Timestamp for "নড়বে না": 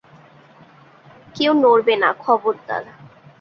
1.55-2.09